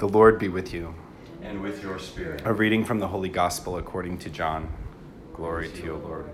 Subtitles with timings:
[0.00, 0.94] The Lord be with you.
[1.42, 2.40] And with your spirit.
[2.46, 4.72] A reading from the Holy Gospel according to John.
[5.34, 6.24] Glory to you, Lord.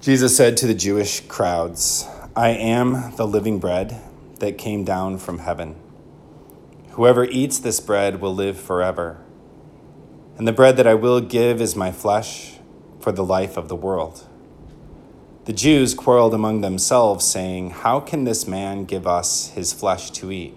[0.00, 2.04] Jesus said to the Jewish crowds,
[2.34, 4.02] I am the living bread
[4.40, 5.76] that came down from heaven.
[6.90, 9.22] Whoever eats this bread will live forever.
[10.36, 12.58] And the bread that I will give is my flesh
[12.98, 14.26] for the life of the world.
[15.44, 20.32] The Jews quarreled among themselves, saying, How can this man give us his flesh to
[20.32, 20.56] eat?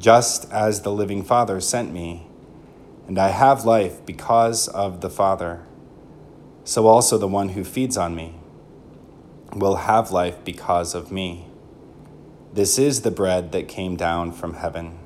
[0.00, 2.26] just as the living Father sent me,
[3.06, 5.66] and I have life because of the Father.
[6.64, 8.36] So also the one who feeds on me
[9.54, 11.48] will have life because of me.
[12.52, 14.98] This is the bread that came down from heaven.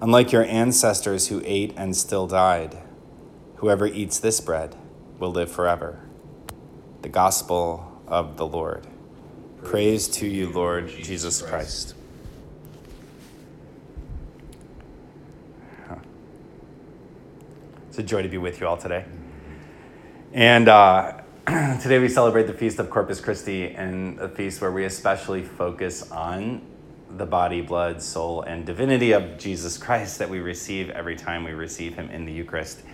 [0.00, 2.78] Unlike your ancestors who ate and still died,
[3.56, 4.76] whoever eats this bread
[5.18, 5.98] will live forever.
[7.02, 8.86] The Gospel of the Lord.
[9.58, 11.94] Praise, Praise to you, Lord Jesus Christ.
[17.98, 19.04] It's a joy to be with you all today.
[20.32, 21.20] And uh,
[21.82, 26.08] today we celebrate the Feast of Corpus Christi, and a feast where we especially focus
[26.12, 26.62] on
[27.16, 31.50] the body, blood, soul, and divinity of Jesus Christ that we receive every time we
[31.50, 32.84] receive Him in the Eucharist.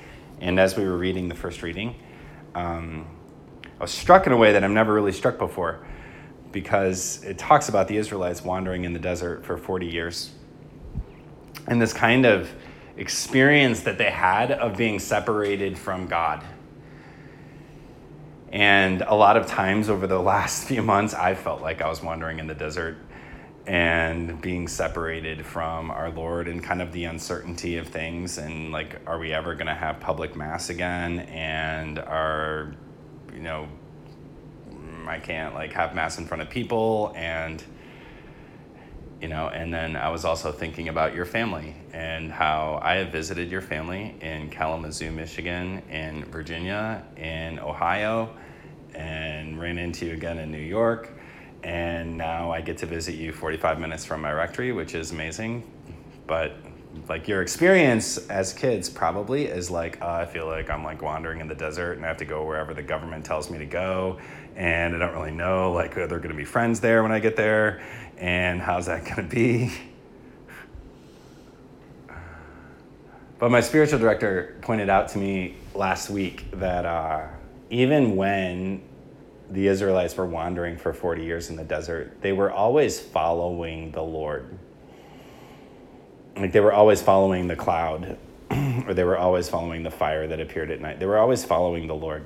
[0.41, 1.97] And as we were reading the first reading,
[2.55, 3.07] um,
[3.79, 5.87] I was struck in a way that I'm never really struck before
[6.51, 10.31] because it talks about the Israelites wandering in the desert for 40 years.
[11.69, 12.49] And this kind of
[12.97, 16.45] experience that they had of being separated from God.
[18.53, 22.03] And a lot of times over the last few months, I felt like I was
[22.03, 22.97] wandering in the desert
[23.67, 28.39] and being separated from our Lord and kind of the uncertainty of things.
[28.39, 31.21] And like, are we ever going to have public mass again?
[31.21, 32.75] And are,
[33.33, 33.69] you know,
[35.07, 37.63] I can't like have mass in front of people and
[39.21, 43.13] you know and then i was also thinking about your family and how i have
[43.13, 48.35] visited your family in kalamazoo michigan in virginia in ohio
[48.95, 51.11] and ran into you again in new york.
[51.63, 55.71] And now i get to visit you 45 minutes from my rectory which is amazing.
[56.27, 56.57] But
[57.09, 61.41] like your experience as kids probably is like uh, i feel like i'm like wandering
[61.41, 64.19] in the desert and i have to go wherever the government tells me to go.
[64.57, 67.19] And i don't really know like are there going to be friends there when i
[67.19, 67.83] get there
[68.19, 69.73] and how's that going to be?
[73.39, 77.27] But my spiritual director pointed out to me last week that uh,
[77.69, 78.83] even when
[79.51, 84.03] the Israelites were wandering for 40 years in the desert, they were always following the
[84.03, 84.57] Lord.
[86.37, 88.17] Like they were always following the cloud,
[88.87, 90.99] or they were always following the fire that appeared at night.
[90.99, 92.25] They were always following the Lord.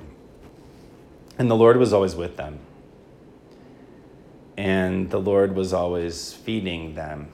[1.37, 2.59] And the Lord was always with them
[4.59, 7.29] and the Lord was always feeding them.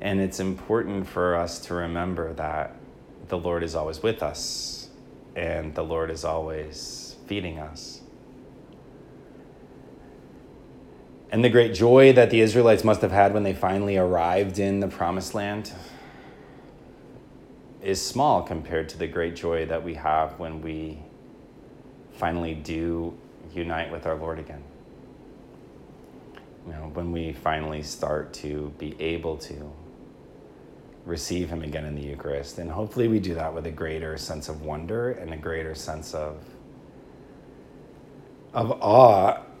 [0.00, 2.74] And it's important for us to remember that
[3.28, 4.88] the Lord is always with us
[5.36, 8.00] and the Lord is always feeding us.
[11.30, 14.80] And the great joy that the Israelites must have had when they finally arrived in
[14.80, 15.70] the promised land
[17.80, 20.98] is small compared to the great joy that we have when we
[22.10, 23.16] finally do
[23.54, 24.62] unite with our Lord again.
[26.66, 29.72] You know, when we finally start to be able to
[31.06, 32.58] receive Him again in the Eucharist.
[32.58, 36.12] And hopefully we do that with a greater sense of wonder and a greater sense
[36.12, 36.42] of,
[38.52, 39.40] of awe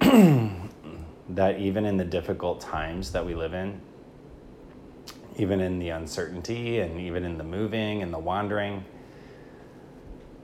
[1.30, 3.80] that even in the difficult times that we live in,
[5.38, 8.84] even in the uncertainty and even in the moving and the wandering,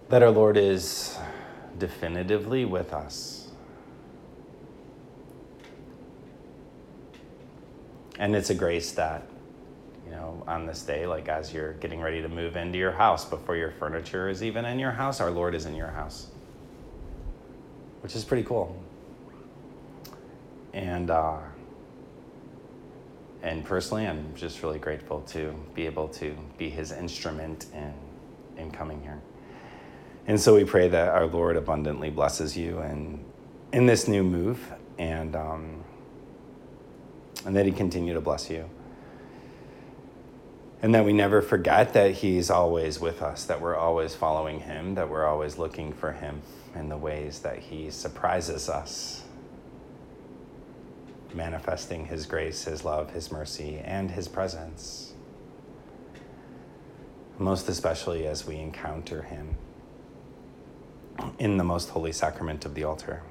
[0.09, 1.19] that our Lord is
[1.79, 3.43] definitively with us.
[8.23, 9.27] and it's a grace that
[10.05, 13.25] you know on this day like as you're getting ready to move into your house
[13.25, 16.29] before your furniture is even in your house our lord is in your house.
[18.01, 18.77] Which is pretty cool.
[20.73, 21.39] And uh,
[23.43, 27.93] and personally i'm just really grateful to be able to be his instrument in
[28.57, 29.21] in coming here
[30.27, 33.25] and so we pray that our lord abundantly blesses you and
[33.73, 35.85] in this new move and um,
[37.47, 38.69] and that He continue to bless you
[40.83, 44.95] And that we never forget that He's always with us, that we're always following Him,
[44.97, 46.43] that we're always looking for Him
[46.75, 49.25] in the ways that He surprises us,
[51.35, 55.15] manifesting His grace, His love, His mercy, and His presence.
[57.39, 59.57] Most especially as we encounter Him
[61.39, 63.23] in the most holy sacrament of the altar.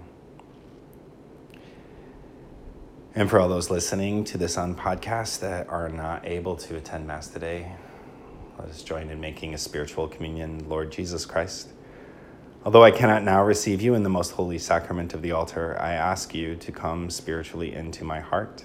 [3.13, 7.05] And for all those listening to this on podcast that are not able to attend
[7.05, 7.73] Mass today,
[8.57, 11.69] let us join in making a spiritual communion, Lord Jesus Christ.
[12.63, 15.93] Although I cannot now receive you in the most holy sacrament of the altar, I
[15.93, 18.63] ask you to come spiritually into my heart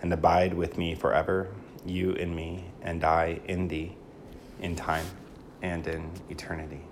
[0.00, 1.48] and abide with me forever,
[1.84, 3.96] you in me, and I in thee,
[4.60, 5.06] in time
[5.62, 6.82] and in eternity.